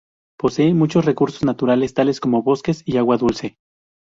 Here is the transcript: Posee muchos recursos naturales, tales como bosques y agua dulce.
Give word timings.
Posee 0.39 0.73
muchos 0.73 1.05
recursos 1.05 1.43
naturales, 1.45 1.93
tales 1.93 2.19
como 2.19 2.41
bosques 2.41 2.81
y 2.87 2.97
agua 2.97 3.17
dulce. 3.17 3.59